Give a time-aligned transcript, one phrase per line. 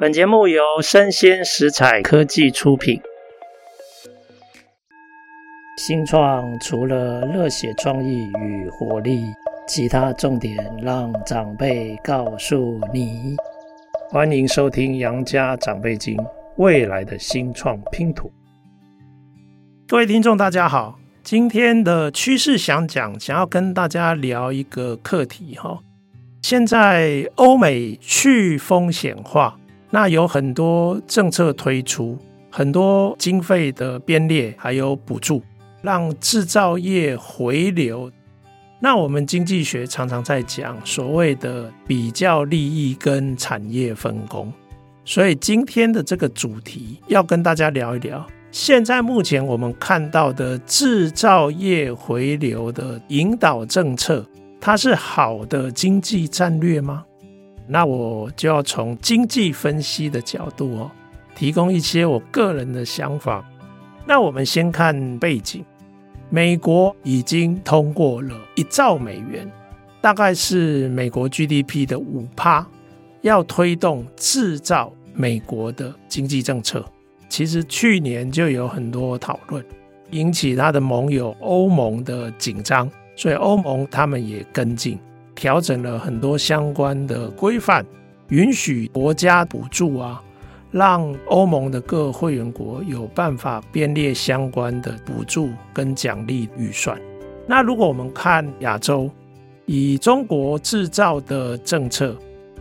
[0.00, 3.00] 本节目由生鲜食材科技出品。
[5.76, 9.24] 新创除了热血创意与活力，
[9.66, 13.34] 其他重点让长辈告诉你。
[14.08, 16.16] 欢迎收听《杨家长辈经》，
[16.58, 18.30] 未来的新创拼图。
[19.88, 25.80] 各位听众，大家好，今天的趋势想讲，想要跟大家聊一个课题哈。
[26.42, 29.58] 现在欧美去风险化。
[29.90, 32.18] 那有很多政策推出，
[32.50, 35.42] 很多经费的编列，还有补助，
[35.82, 38.10] 让制造业回流。
[38.80, 44.52] 那我们经济学常常在讲所谓的比较利益跟产业分工，
[45.04, 54.24] 所以今天的这个主题要跟大家聊一聊，现在目前我们看到的制造业回流的引导政策，
[54.60, 57.04] 它是好的经济战略吗？
[57.68, 60.90] 那我就要从经济分析的角度哦，
[61.36, 63.44] 提供一些我个人的想法。
[64.06, 65.62] 那我们先看背景，
[66.30, 69.46] 美国已经通过了一兆美元，
[70.00, 72.66] 大概是美国 GDP 的五趴，
[73.20, 76.84] 要推动制造美国的经济政策。
[77.28, 79.62] 其实去年就有很多讨论，
[80.12, 84.98] 引起他的盟友欧盟的紧张，所以欧盟他们也跟进。
[85.38, 87.86] 调整了很多相关的规范，
[88.30, 90.20] 允许国家补助啊，
[90.72, 97.00] 让欧盟的各会员国有办法编列相关的补助跟奖励预算。
[97.46, 99.08] 那如果我们看亚洲，
[99.64, 102.16] 以中国制造的政策，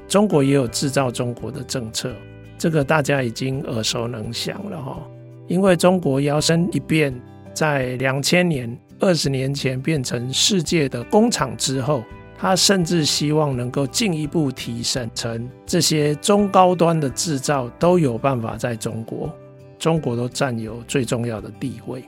[0.08, 2.12] 中国也有制造中国的政策，
[2.60, 5.02] 这个大家已经耳熟能详了哈。
[5.48, 7.12] 因为中国摇身一变，
[7.56, 12.04] 在两千年、二十年前变成世界的工厂之后。
[12.38, 19.34] 他甚至希望能够进一步提升成这些中高端的制造都有办法在中国，
[19.80, 22.04] 中国都占有最重要的地位。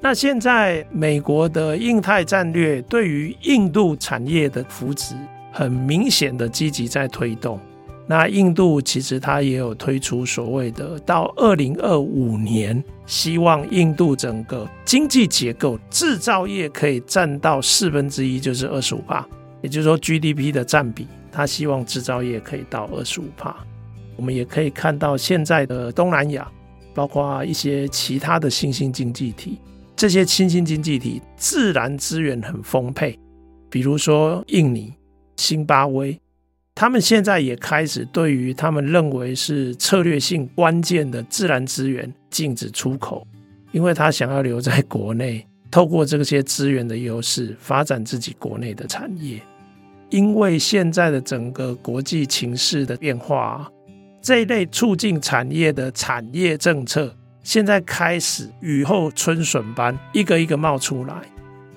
[0.00, 5.16] 那现在美国的印太战略对于印度产业的扶持，
[5.52, 7.58] 很明显的积极在推动。
[8.06, 19.26] 那印度其实它也有推出所谓的到二零二五年，希望印度整个经济结构制造业可以占到四分之一，就是二十五趴。
[19.60, 23.54] 也就是说，GDP 的占比，他希望制造业可以到二十五趴。
[24.16, 26.50] 我们也可以看到，现在的东南亚，
[26.94, 29.58] 包括一些其他的新兴经济体，
[29.96, 33.18] 这些新兴经济体自然资源很丰沛，
[33.70, 34.92] 比如说印尼、
[35.36, 36.20] 新巴威，
[36.74, 43.26] 他们现在也开始对于他们认为是策略性关键的自然资源禁止出口，
[43.72, 45.44] 因为他想要留在国内。
[45.70, 49.40] 透过这些资源的优势，发展自己国内的产业。
[50.10, 53.70] 因为现在的整个国际情势的变化，
[54.22, 61.14] 这一类促进产业的产业政策，现在开始雨后春笋般一个一个冒出来。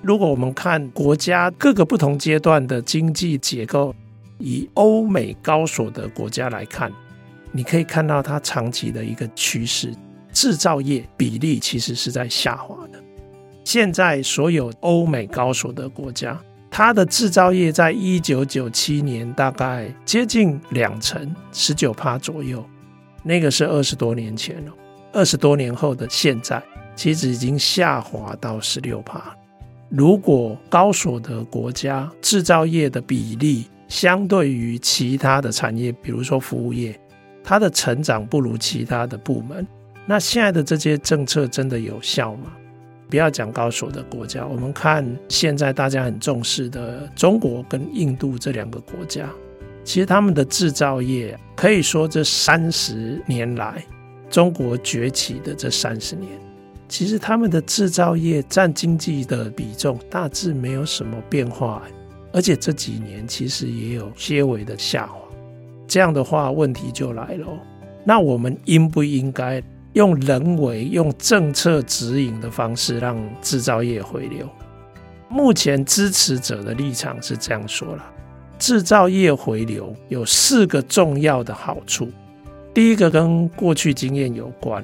[0.00, 3.94] 如果我们看国家各个不同阶段的经济结构，
[4.38, 6.90] 以欧美高所得国家来看，
[7.52, 9.94] 你可以看到它长期的一个趋势，
[10.32, 13.01] 制造业比例其实是在下滑的。
[13.64, 16.38] 现在所有欧美高所得国家，
[16.70, 22.64] 它的制造业在一九九七年大概接近两成，十九趴左右。
[23.22, 24.72] 那个是二十多年前了，
[25.12, 26.60] 二十多年后的现在，
[26.96, 29.22] 其实已经下滑到十六趴。
[29.88, 36.98] 如果高所得国家制造业的比例相对于其他的产业，比如说服务业，
[37.44, 39.66] 它的成长不如其他的部门，
[40.06, 42.52] 那现在的这些政策真的有效吗？
[43.12, 49.28] 不要讲高所的国家，我们看现在大家很重视的中国跟印度这两个国家，
[49.84, 53.84] 其实他们的制造业可以说这三十年来
[54.30, 56.30] 中国崛起的这三十年，
[56.88, 61.82] 其实他们的制造业占经济的比重大致没有什么变化，
[62.32, 65.20] 而且这几年其实也有些微的下滑。
[65.86, 67.46] 这样的话，问题就来了，
[68.06, 69.62] 那我们应不应该？
[69.94, 74.48] 用人为、用政策指引的方式让制造业回流。
[75.28, 78.04] 目前支持者的立场是这样说了：
[78.58, 82.08] 制造业回流有四个重要的好处。
[82.74, 84.82] 第一个跟过去经验有关，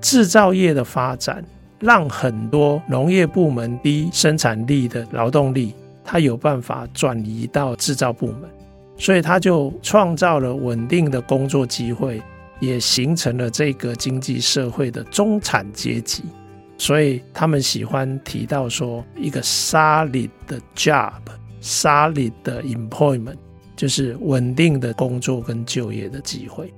[0.00, 1.44] 制造业的发展
[1.80, 5.74] 让很多农业部门低生产力的劳动力，
[6.04, 8.48] 它有办法转移到制造部门，
[8.96, 12.22] 所以它就创造了稳定的工作机会。
[12.60, 16.22] 也形成了这个经济社会的中产阶级，
[16.78, 23.36] 所以他们喜欢提到说一个 solid 的 job，solid 的 employment，
[23.74, 26.72] 就是稳定的工作跟就业的机会。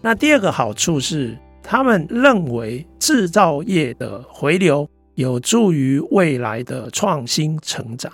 [0.00, 8.10] 那第二个好处是，他们认为制造业的回流有助于未来的创新成长。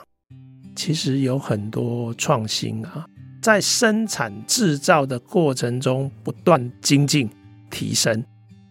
[0.74, 3.06] 其实有很多创新啊，
[3.46, 7.30] 在生产制造的过程中不断精进
[7.70, 8.24] 提升，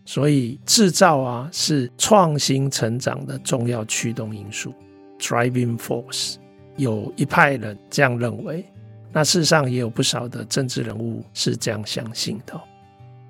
[0.04, 4.74] 所以制造啊是创新成长的重要驱动因素
[5.18, 6.36] （driving force）。
[6.76, 8.66] 有一派人这样认为，
[9.14, 12.60] 那事实上也有不少的政治人物是这样相信的。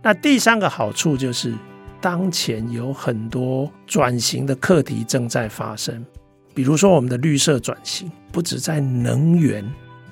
[0.01, 1.53] 那第三个好处就是，
[2.01, 6.03] 当前有很多转型的课题正在发生，
[6.55, 9.63] 比如说我们的绿色转型，不止在能源，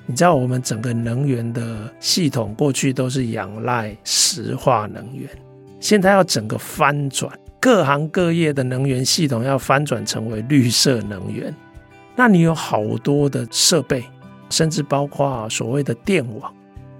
[0.06, 5.28] 你知道我们整个能源的系统过去都是仰赖石化能源，
[5.80, 11.54] 现在要整个翻转，各行各业的能源系统要翻转成为绿色能源。
[12.14, 14.04] 那你有好多的设备，
[14.50, 16.54] 甚至包括所谓的电网，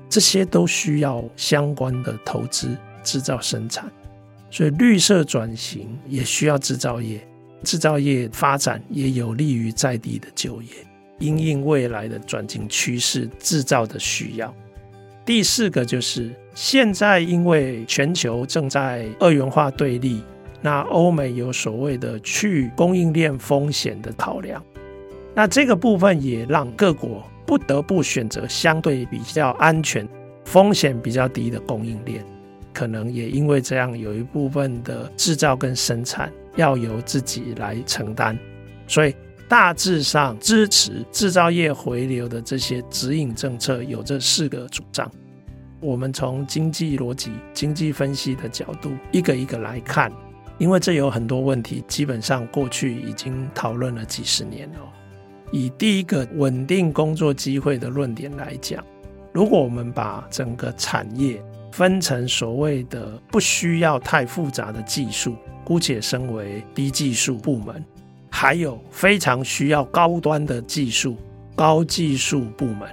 [0.08, 3.84] 这些都需要相关的投资、制造、生产。
[4.50, 7.20] 所以绿色转型也需要制造业，
[7.62, 10.68] 制造业发展也有利于在地的就业，
[11.18, 14.54] 因应未来的转型趋势，制造的需要。
[15.24, 20.22] 第四个就是现在因为全球正在二元化对立，
[20.60, 24.62] 那欧美有所谓的去供应链风险的考量。
[25.34, 30.06] 那这个部分也让各国不得不选择相对比较安全、
[30.44, 32.24] 风险比较低的供应链，
[32.72, 38.38] 可能也因为这样，有一部分的制造跟生产要由自己来承担，
[38.86, 39.14] 所以
[39.48, 45.10] 大致上支持制造业回流的这些指引政策有这四个主张。
[45.80, 50.10] 我们从经济逻辑、经济分析的角度一个一个来看，
[50.56, 54.78] 因为这有很多问题，基本上过去已经讨论了几十年了。
[55.52, 58.82] 以第一个稳定工作机会的论点来讲，
[59.32, 67.84] 如果我们把整个产业分成所谓的不需要太复杂的技术，姑且称为低技术部门，
[68.36, 71.16] 还有非常需要高端的技术，
[71.54, 72.92] 高技术部门，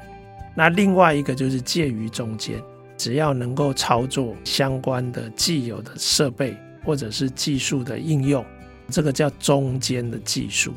[0.56, 2.62] 那另外一个就是介于中间，
[2.96, 6.56] 只要能够操作相关的既有的设备
[6.86, 8.46] 或者是技术的应用，
[8.90, 10.74] 这个叫中间的技术。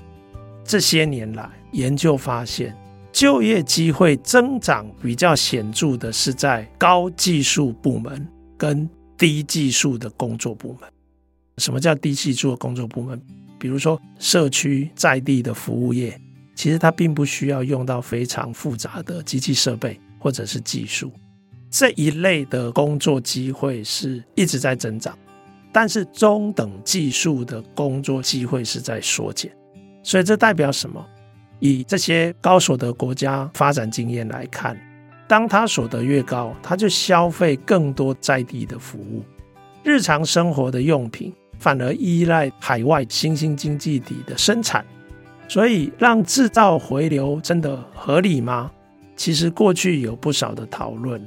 [0.65, 2.75] 这些年来，研究发现，
[3.13, 8.27] 就业机会增长比较显著的是在高技术部门
[8.57, 8.89] 跟
[9.19, 10.91] 低技术的工作部门。
[11.59, 13.21] 什么叫低技术的工作部门？
[13.65, 16.21] 比如说社区在地的服务业，
[16.55, 21.11] 其实它并不需要用到非常复杂的机器设备或者是技术。
[21.71, 25.19] 这一类的工作机会是一直在增长，
[25.73, 29.51] 但是中等技术的工作机会是在缩减。
[30.03, 31.03] 所以这代表什么？
[31.59, 34.79] 以这些高所得国家发展经验来看，
[35.27, 39.25] 当他所得越高，他就消费更多在地的服务，
[39.83, 41.33] 日常生活的用品
[41.65, 44.85] 反而依赖海外新兴经济体的生产。
[45.49, 48.71] 所以，让制造回流真的合理吗？
[49.17, 51.27] 其实过去有不少的讨论，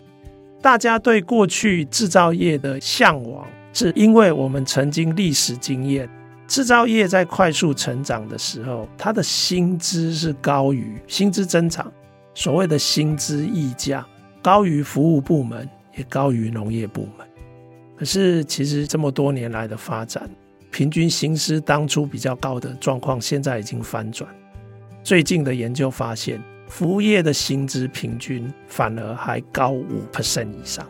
[0.61, 6.07] 大家对过去制造业的向往，是因为我们曾经历史经验。
[6.47, 11.91] 制造业在快速成长的时候，它的薪资是高于薪资增长，
[12.35, 14.05] 所谓的薪资溢价
[14.41, 15.67] 高于服务部门，
[15.97, 17.27] 也高于农业部门。
[17.97, 20.29] 可是，其实这么多年来的发展，
[20.69, 24.29] 平均薪资当初比较高的状况，现在已经翻转。
[25.03, 30.87] 最近的研究发现，服务业的薪资平均反而还高五 percent 以上。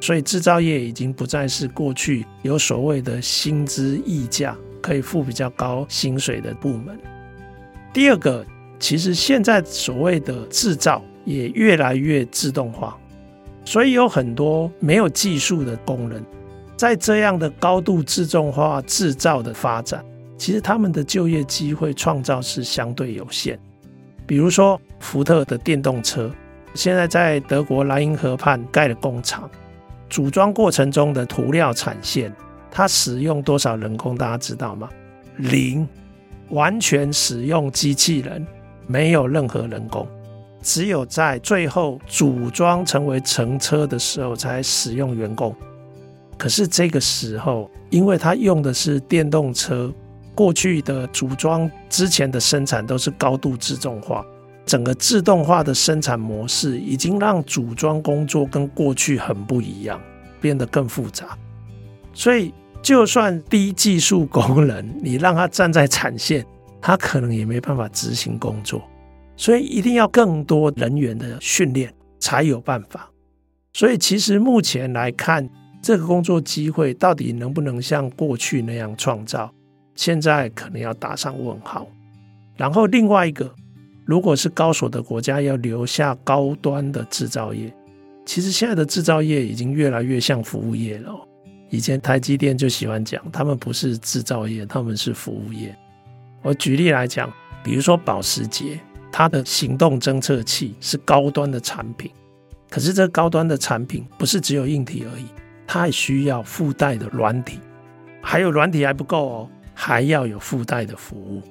[0.00, 6.98] 所以制造业已经不再是过去有所谓的薪资溢价可以付比较高薪水的部门。
[7.92, 8.46] 第二个，
[8.78, 12.96] 其实现在所谓的制造也越来越自动化，
[13.68, 16.24] 所以有很多没有技术的工人，
[16.74, 20.02] 在这样的高度自动化制造的发展，
[20.38, 23.60] 其实他们的就业机会创造是相对有限。
[24.26, 26.32] 比如说福特的电动车，
[26.72, 29.46] 现在在德国莱茵河畔盖了工厂。
[30.08, 32.34] 组装过程中的涂料产线，
[32.70, 34.16] 它使用多少人工？
[34.16, 34.88] 大家知道吗？
[35.36, 35.86] 零，
[36.48, 38.46] 完全使用机器人，
[38.86, 40.08] 没有任何人工，
[40.68, 45.56] 只有在最后组装成为乘车的时候才使用员工。
[46.36, 49.90] 可是这个时候，因为他用的是电动车，
[50.34, 54.22] 过去的组装之前的生产都是高度自动化。
[54.66, 59.98] 整个自动化的生产模式已经让组装工作跟过去很不一样，
[60.38, 61.28] 变得更复杂。
[62.12, 66.44] 所以，就算低技术工人，你让他站在产线，
[66.78, 68.82] 他可能也没办法执行工作。
[69.38, 73.08] 所以，一定要更多人员的训练才有办法。
[73.72, 75.48] 所以，其实目前来看，
[75.80, 79.50] 这个工作机会到底能不能像过去那样创造？
[79.94, 81.86] 现在可能要打上问号。
[82.56, 83.54] 然后另外一个，
[84.04, 87.72] 如果是高所的国家要留下高端的制造业，
[88.26, 91.14] 其实现在的制造业已经越来越像服务业了。
[91.70, 95.72] 以前台积电就喜欢讲，他们不是制造业，他们是服务业。
[96.42, 102.10] 我举例来讲，比如说保时捷，它的行动侦测器是高端的产品，
[102.70, 105.26] 可是这高端的产品不是只有硬体而已，
[105.66, 107.58] 它还需要附带的软体，
[108.20, 111.42] 还有软体还不够哦，还要有附带的服务，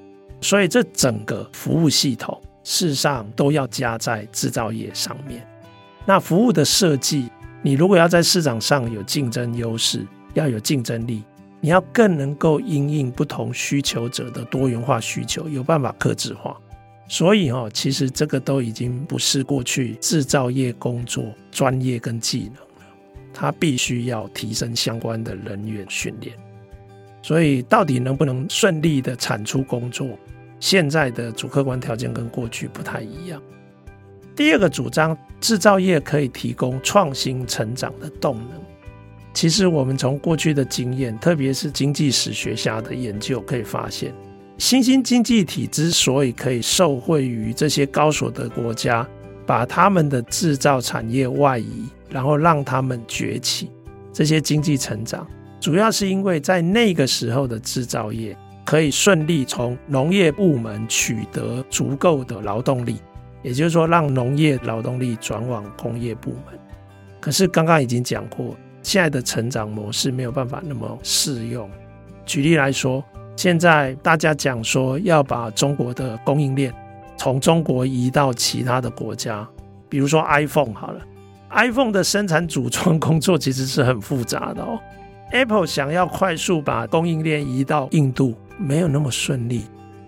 [0.42, 5.46] 所以这整个服务系统事实上都要加在制造业上面。
[6.06, 7.30] 那服务的设计，
[7.62, 11.24] 你如果要在市场上有竞争优势，要有竞争力。
[11.60, 16.56] 你要更能够因应不同需求者的多元化需求，有办法客制化。
[17.08, 22.94] 所以哦，其实这个都已经不是过去制造业工作专业跟技能了，
[23.34, 26.36] 它必须要提升相关的人员训练。
[27.22, 30.08] 所以到底能不能顺利的产出工作，
[30.60, 33.42] 现在的主客观条件跟过去不太一样。
[34.36, 38.62] 第二个主张，制造业可以提供创新成长的动能。
[39.34, 44.14] 其实我们从过去的经验，特别是经济史学家的研究，可以发现，
[44.58, 49.08] 新兴经济体之所以可以受惠于这些高所得国家，
[49.46, 53.70] 把他们的制造产业外移，然后让他们崛起，
[54.12, 55.28] 这些经济成长，
[55.60, 58.36] 主要是因为在那个时候的制造业
[58.66, 62.98] 可以顺利从农业部门取得足够的劳动力，
[63.44, 66.60] 也就是说，让农业劳动力转往工业部门。
[67.20, 68.56] 可是刚刚已经讲过。
[68.84, 71.70] 现在的成长模式没有办法那么适用。
[72.26, 73.04] 举例来说，
[73.38, 76.74] 现在大家讲说要把中国的供应链
[77.16, 79.48] 从中国移到其他的国家，
[79.88, 81.00] 比如说 iPhone 好了
[81.52, 84.80] ，iPhone 的生产组装工作其实是很复杂的哦。
[85.32, 89.64] Apple 想要快速把供应链移到印度，没有那么顺利，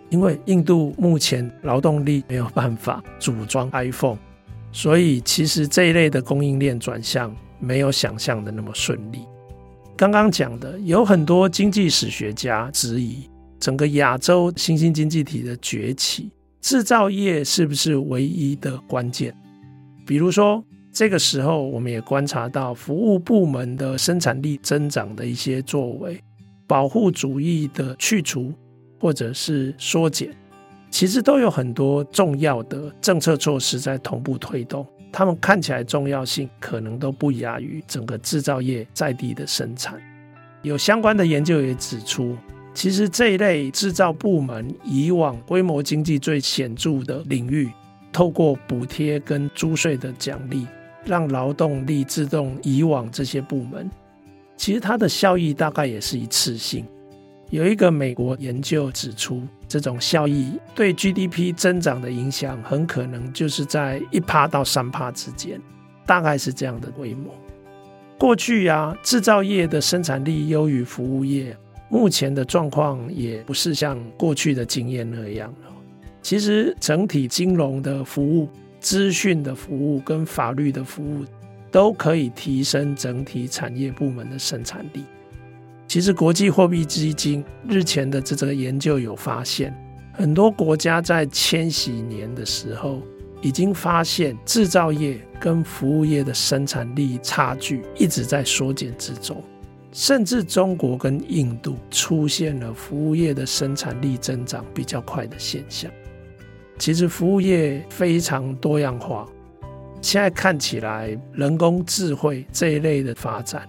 [0.09, 4.17] 因为印度目前劳动力没有办法组装 iPhone，
[4.71, 7.33] 所以其实这一类的供应链转向。
[7.61, 9.25] 没有想象的那么顺利。
[9.99, 13.29] 刚刚讲的有很多经济史学家质疑，
[13.59, 19.35] 整个亚洲新兴经济体的崛起，制造业是不是唯一的关键？
[20.05, 20.63] 比如说，
[20.93, 26.17] 这个时候我们也观察到服务部门的生产力增长的一些作为，
[26.65, 28.53] 保护主义的去除
[29.01, 30.33] 或者是缩减，
[30.89, 34.87] 其实都有很多重要的政策措施在同步推动。
[35.11, 39.99] 他们看起来重要性可能都不亚于整个制造业在地的生产。
[40.61, 42.37] 有相关的研究也指出，
[42.73, 47.69] 其实这一类制造部门以往规模经济最显著的领域，
[48.11, 50.67] 透过补贴跟租税的奖励，
[51.05, 53.89] 让劳动力自动移往这些部门，
[54.57, 56.85] 其实它的效益大概也是一次性。
[57.49, 65.59] 有一个美国研究指出，这种效益对 GDP 增长的影响，很可能就是在一趴到三趴之间，
[66.05, 67.33] 大概是这样的规模。
[68.19, 71.57] 过去啊，制造业的生产力优于服务业，
[71.89, 75.51] 目前的状况也不是像过去的经验那样。
[76.21, 78.47] 其实，整体金融的服务、
[78.79, 81.25] 资讯的服务跟法律的服务，
[81.71, 85.03] 都可以提升整体产业部门的生产力。
[85.89, 89.75] 其实，国际货币基金日前的这则研究有发现，
[90.13, 93.01] 很多国家在千禧年的时候
[93.41, 99.43] 已经发现制造业跟服务业的生产力差距一直在缩减之中，
[99.91, 105.89] 甚至中国跟印度出现了服务业的生产力增长比较快的现象。
[106.77, 109.27] 其实，服务业非常多样化，
[110.03, 113.67] 现在看起来人工智慧这一类的发展。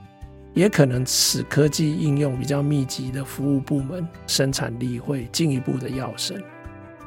[0.52, 6.36] 也可能使科技应用比较密集的服务部门生产力会进一步的跃升，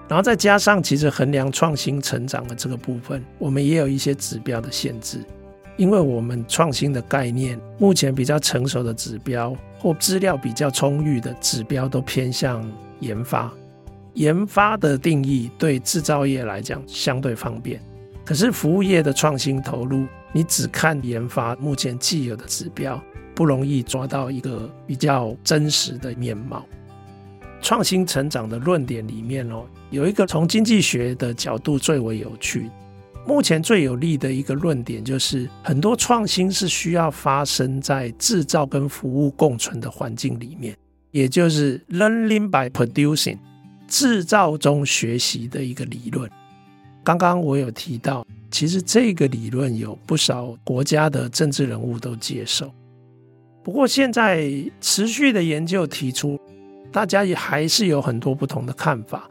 [0.08, 5.20] 然后再加上其实衡量创新成长的这个部分，我们也有一些指标的限制，
[5.76, 12.66] 因为我们创新的概念目前比较成熟的指标或资料比较充裕的指标都偏向
[13.02, 13.52] 研发，
[14.14, 17.82] 研发的定义对制造业来讲相对方便，
[18.24, 23.04] 可是服务业的创新投入，你只看研发目前既有的指标。
[23.36, 26.66] 不容易抓到一个比较真实的面貌。
[27.62, 32.70] 创新成长的论点里面哦，有一个从经济学的角度最为有趣。
[33.26, 40.76] 目前最有利的一个论点就是，很多创新是需要发生在制造跟服务共存的环境里面，
[41.12, 43.38] 也就是 learning by producing，
[43.88, 46.30] 制造中学习的一个理论。
[47.02, 52.70] 刚刚我有提到，其实这个理论有不少国家的政治人物都接受。
[53.64, 54.50] 不过现在
[54.82, 56.40] 持续的研究提出，
[56.92, 59.30] 大家也还是有很多不同的看法。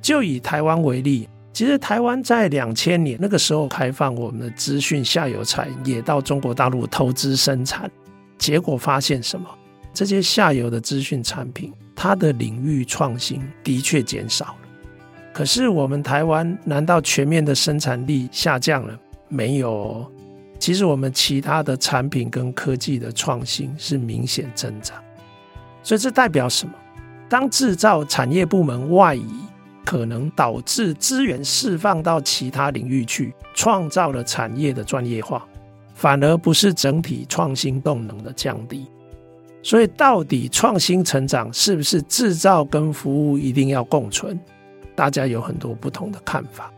[0.00, 7.90] 就以台湾为例，其实台湾在两千年那个时候开放我们的资讯下游产业到中国大陆投资生产，
[8.38, 9.46] 结果发现什么？
[9.92, 14.58] 这些下游的资讯产品，它的领域创新的确减少了。
[15.32, 18.98] 可是我们台湾难道全面的生产力下降了？
[19.28, 20.10] 没有。
[20.58, 24.96] 其实我们其他的产品跟科技的创新是明显增长。
[25.82, 26.72] 所以这代表什么？
[27.28, 29.26] 当制造产业部门外移，
[29.84, 35.46] 可能导致资源释放到其他领域去，创造了产业的专业化，
[35.94, 38.86] 反而不是整体创新动能的降低。
[39.62, 44.38] 所以，到底创新成长是不是制造跟服务一定要共存？
[44.94, 46.72] 大家有很多不同的看法。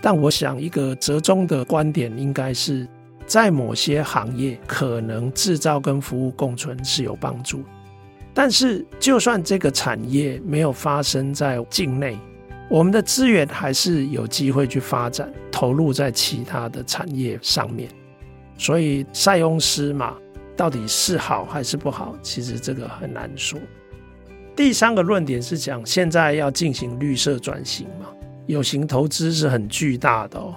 [0.00, 2.88] 但我想，一个折中的观点应该是，
[3.32, 7.64] 在某些行业，可能制造跟服务共存是有帮助。
[8.34, 12.18] 但是，就算这个产业没有发生在境内，
[12.68, 17.88] 我们的资源还是有机会去发展，投入在其他的产业上面。
[18.58, 20.14] 所以，塞翁失马。
[20.54, 22.14] 到底是好还是不好？
[22.20, 23.58] 其实这个很难说。
[24.54, 28.08] 第三个论点是讲，现在要进行绿色转型嘛，
[28.44, 30.54] 有形投资是很巨大的哦。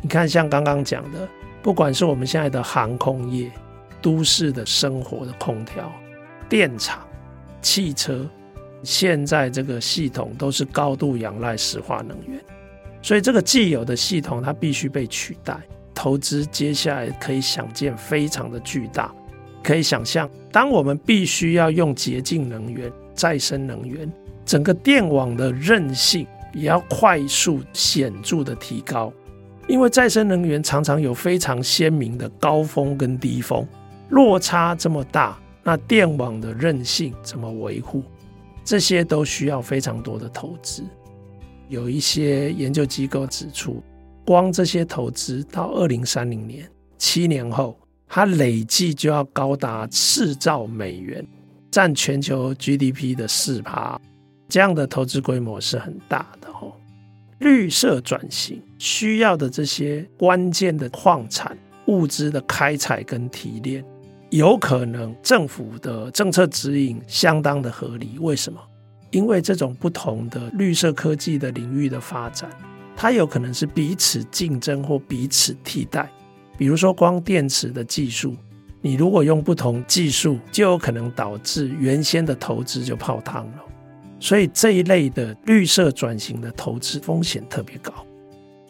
[0.00, 1.28] 你看，像刚刚讲的，
[1.64, 3.50] 不管是我们现在的航空业、
[4.02, 5.90] 都市的生活的空调、
[6.46, 7.00] 电厂、
[7.62, 8.28] 汽车，
[8.82, 12.38] 现在这个系统都是高度仰赖石化能源，
[13.00, 15.58] 所以这个既有的系统它必须被取代，
[15.94, 19.10] 投资接下来可以想见非常的巨大。
[19.62, 24.12] 可以想象，当我们必须要用洁净能源、再生能源，
[24.44, 29.10] 整个电网的韧性也要快速显著的提高。
[29.66, 33.66] 因为再生能源常常有非常鲜明的高峰跟低峰，
[34.10, 38.02] 落差这么大，那电网的韧性怎么维护？
[38.64, 40.84] 这些都需要非常多的投资。
[41.68, 43.82] 有一些研究机构指出，
[44.26, 47.78] 光这些投资到二零三零年，七年后。
[48.06, 51.26] 它累计就要高达四兆美元，
[51.68, 54.00] 占全球 GDP 的四趴，
[54.48, 56.70] 这样的投资规模是很大的哦。
[57.38, 63.84] 绿色转型需要的这些关键的矿产物资的开采跟提炼，
[64.30, 68.18] 有可能政府的政策指引相当的合理。
[68.20, 68.60] 为什么？
[69.10, 72.50] 因为这种不同的绿色科技的领域的发展，
[72.96, 76.10] 它有可能是彼此竞争或彼此替代。
[76.56, 78.34] 比如说，光电池的技术，
[78.80, 83.64] 你如果用不同技术，就有可能导致原先的投资就泡汤了。
[84.24, 87.92] 所以这一类的绿色转型的投资风险特别高。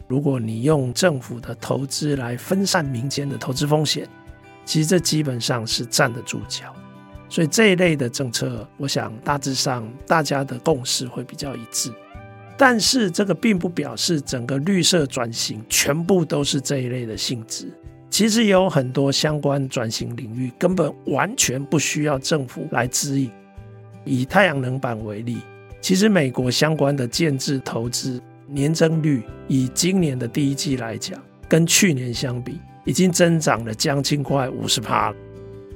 [0.05, 4.05] 如果你用政府的投资来分散民间的投资风险，
[4.65, 6.75] 其实这基本上是站得住脚。
[7.29, 11.89] 所以这一类的政策，我想大致上大家的共识会比较一致。
[12.57, 17.71] 但是这个并不表示整个绿色转型全部都是这一类的性质。
[18.09, 23.31] 其实有很多相关转型领域根本完全不需要政府来指引。
[24.05, 25.39] 以太阳能板为例，
[25.81, 35.13] 其实美国相关的建置投资年增率，以今年的第一季来讲，跟去年相比，已经增长了将近快五十趴。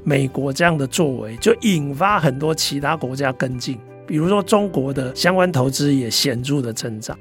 [0.04, 3.78] 美国这样的作为，就引发很多其他国家跟进。
[4.08, 7.18] 比如说，中国的相关投资也显著的增长。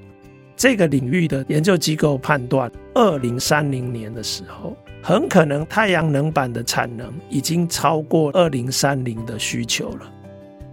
[0.57, 10.12] 这个领域的研究机构判断，二零三零年的时候，很可能太阳能板的产能已经超过二零三零的需求了。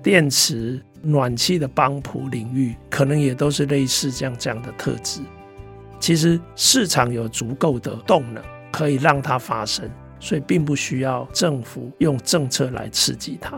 [0.06, 5.20] 电池、暖气的帮浦领域，可能也都是类似这样这样的特质。
[6.00, 9.90] 其实市场有足够的动能可以让它发生，
[10.20, 13.58] 所以并不需要政府用政策来刺激它。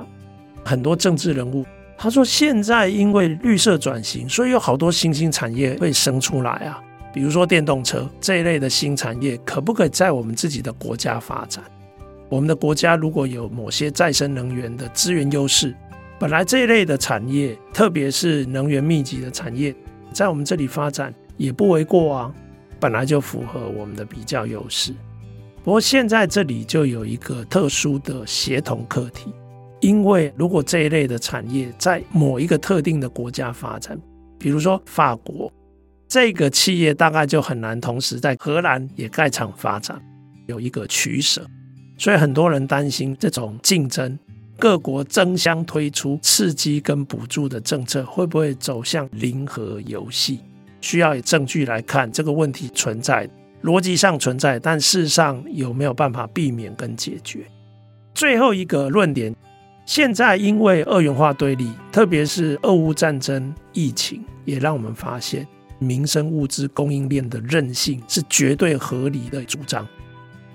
[0.64, 1.66] 很多政治人物。
[1.98, 6.80] 他说：“现在因为绿色转型，所以有好多新兴产业会生出来啊，
[7.12, 11.62] 比如说电动车这一类的新产业，可不可以在我们自己的国家发展？
[12.30, 15.74] 我们的国家如果有某些再生能源的资源优势，
[16.19, 19.75] 本来这一类的产业，特别是能源密集的产业，
[20.12, 22.34] 在我们这里发展也不为过啊，
[22.80, 24.93] 本来就符合我们的比较优势。
[25.63, 29.32] 不过现在这里就有一个特殊的协同课题。”
[29.80, 33.95] 因为如果这一类的产业在某一个特定的国家发展，
[34.39, 35.53] 比如说法国，
[36.08, 40.01] 这个企业大概就很难同时在荷兰也盖厂发展，
[40.47, 41.45] 有一个取舍。
[41.95, 44.17] 所以很多人担心这种竞争，
[44.60, 50.39] 各国争相推出刺激跟补助的政策，会不会走向零和游戏？
[50.82, 53.30] 需要以证据来看这个问题存在，
[53.63, 57.46] 逻辑上存在，但事实上有没有办法避免跟解决？
[58.13, 59.36] 最后一个论点，
[59.86, 65.48] 现在因为二元化对立，特别是俄乌战争、疫情，也让我们发现
[65.80, 69.88] 民生物资供应链的韧性是绝对合理的主张。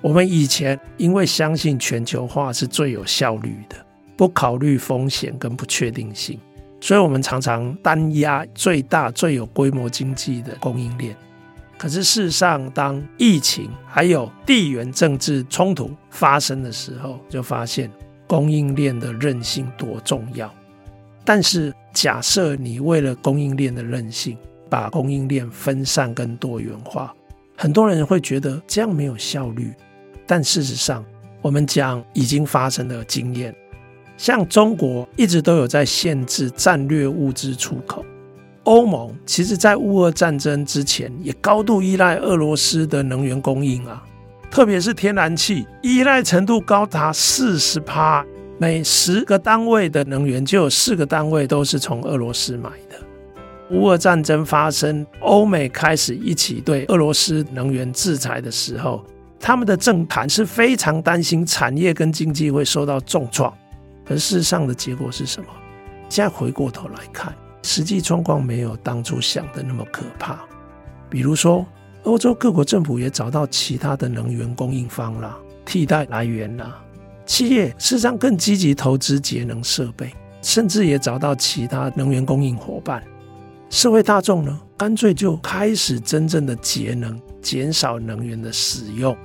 [0.00, 3.76] 我们以前因为相信全球化是最有效率的，
[4.22, 6.38] 不考虑风险跟不确定性，
[6.80, 11.16] 所以我们常常单压最大、最有规模经济的供应链。
[11.76, 17.90] 可是事实上，当疫情还有地缘政治冲突发生的时候，就发现
[18.28, 20.48] 供应链的韧性多重要。
[21.24, 24.38] 但是，假设你为了供应链的韧性，
[24.70, 27.12] 把供应链分散跟多元化，
[27.56, 29.74] 很多人会觉得这样没有效率。
[30.28, 31.04] 但事实上，
[31.40, 33.52] 我们讲已经发生的经验，
[34.22, 38.04] 像中国一直都有在限制战略物资出口。
[38.62, 44.00] 欧盟其实，在乌俄战争之前，也高度依赖俄罗斯的能源供应啊，
[44.48, 48.24] 特别是天然气，依赖程度高达四十趴，
[48.58, 53.76] 每十个单位的能源就有四个单位都是从俄罗斯买的。
[53.76, 59.04] 乌俄战争发生，欧美开始一起对俄罗斯能源制裁的时候，
[59.40, 63.52] 他们的政坛是非常担心产业跟经济会受到重创，
[64.12, 65.48] 而事实上的结果是什么？
[66.08, 67.34] 现在回过头来看。
[67.64, 70.40] 实际状况没有当初想的那么可怕，
[71.08, 71.64] 比如说，
[72.02, 76.82] 欧洲各国政府也找到其他的能源供应方啦，替代来源啦。
[77.24, 83.00] 企业事实上更积极投资节能设备，甚至也找到其他能源供应伙伴。
[83.70, 89.16] 社会大众呢，干脆就开始真正的节能，减少能源的使用。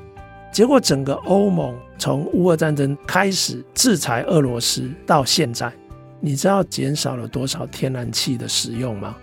[0.51, 5.71] 结果，整个欧盟从乌俄战争开始制裁俄罗斯到现在。
[6.19, 9.15] 你知道减少了多少天然气的使用吗？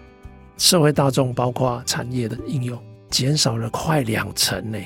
[0.56, 2.78] 社会大众包括产业的应用
[3.10, 4.78] 减少了快两成呢。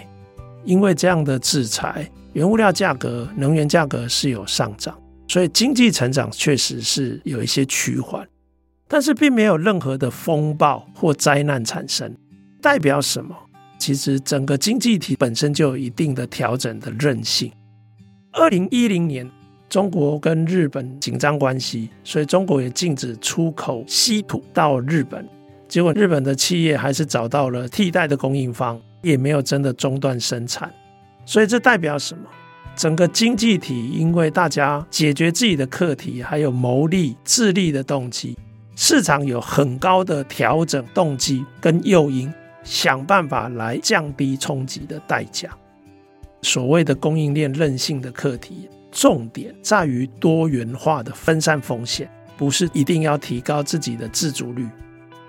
[0.65, 4.99] 因为这样的制裁，原物料价格、能源价格是有上涨，
[5.29, 8.27] 所以经济成长确实是有一些趋缓，
[8.89, 12.17] 但是并没有任何的风暴或灾难产生。
[12.63, 13.37] 代表什么？
[13.79, 17.51] 其实整个经济体本身就有一定的调整的韧性。
[18.33, 19.31] 二零一零年。
[19.71, 25.29] 中国跟日本紧张关系，所以中国也禁止出口稀土到日本。
[25.69, 30.73] 结果日本的企业还是找到了替代的供应方，也没有真的中断生产。
[31.27, 32.25] 所以这代表什么？
[32.75, 38.39] 整个经济体因为大家解决自己的课题，还有谋利、自利的动机，
[38.75, 42.33] 市场有很高的调整动机跟诱因，
[42.63, 45.51] 想办法来降低冲击的代价。
[46.43, 48.69] 所谓的供应链韧性的课题。
[48.91, 54.67] 重点在于多元化的分散风险，不是一定要提高自己的自主率。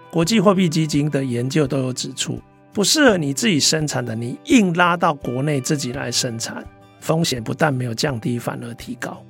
[0.10, 2.40] 国际货币基金的研究都有指出，
[2.72, 6.66] 不适合你自己生产的，你硬拉到国内自己来生产，
[7.02, 9.22] 风险不但没有降低，反而提高。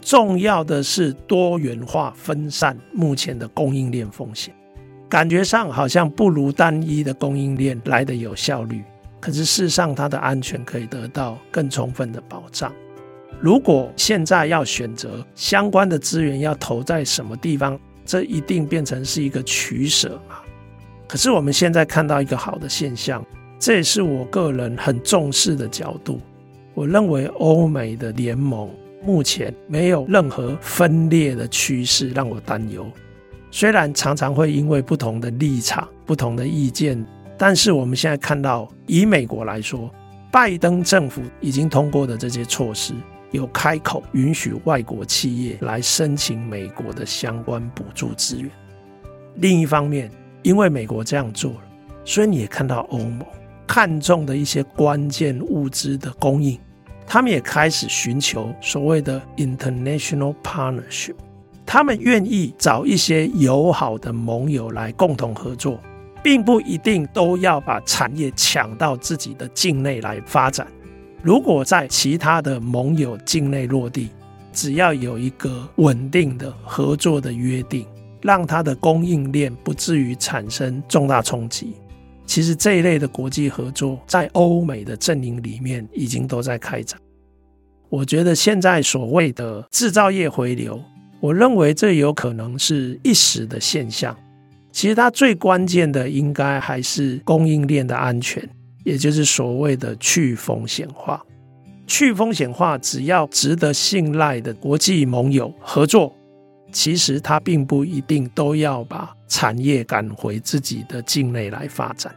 [0.00, 4.52] 重要的是多元化分散目前的供应链风险，
[5.14, 8.82] 感觉上好像不如单一的供应链来得有效率，
[9.20, 12.72] 可是事实上它的安全可以得到更充分的保障。
[13.38, 20.38] 如果现在要选择相关的资源要投在什么地方，这一定变成是一个取舍嘛。
[21.06, 23.24] 可是我们现在看到一个好的现象，
[23.60, 26.20] 这也是我个人很重视的角度。
[26.74, 28.68] 我认为欧美的联盟
[29.00, 32.84] 目前没有任何分裂的趋势让我担忧。
[33.56, 37.00] 虽然常常会因为不同的立场、不同的意见，
[37.38, 39.88] 但是我们现在看到，以美国来说，
[40.32, 42.92] 拜登政府已经通过的这些措施。
[43.30, 48.50] 有开口允许外国企业来申请美国的相关补助资源。
[49.36, 50.10] 另一方面，
[50.42, 51.62] 因为美国这样做了，
[52.04, 53.24] 所以你也看到欧盟
[53.68, 56.58] 看重的一些关键物资的供应，
[57.06, 61.14] 他们也开始寻求所谓的 international partnership。
[61.66, 65.80] 他们愿意找一些友好的盟友来共同合作，
[66.22, 70.66] 并不一定都要把产业抢到自己的境内来发展。
[71.22, 74.10] 如果在其他的盟友境内落地，
[74.52, 77.86] 只要有一个稳定的合作的约定，
[78.20, 81.72] 让它的供应链不至于产生重大冲击，
[82.24, 87.00] 其实这一类的国际合作在欧美的阵营里面已经都在开展。
[87.88, 90.80] 我觉得现在所谓的制造业回流，
[91.24, 94.14] 我认为这有可能是一时的现象。
[94.70, 98.46] 其实它最关键的应该还是供应链的安全。
[98.84, 101.24] 也就是所谓的去风险化，
[101.86, 106.14] 去风险化，只要值得信赖的国际盟友合作，
[106.70, 112.14] 其实它并不一定都要把产业赶回自己的境内来发展。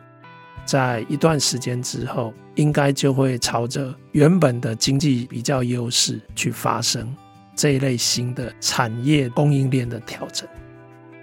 [0.65, 7.15] 在一段时间之后，应该就会朝着原本的经济比较优势去发生
[7.57, 10.47] 这一类新的产业供应链的调整。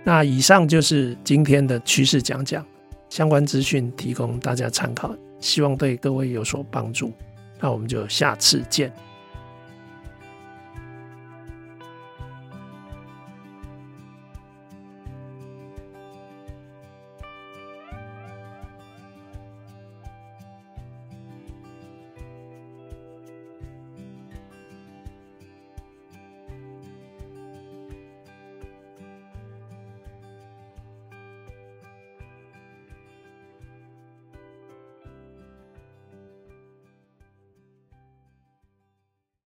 [0.03, 2.63] 那以上就是今天的趋势讲讲，
[3.09, 7.11] 相关资讯提供大家参考，希望对各位有所帮助。
[7.59, 8.93] 那我们就下次见。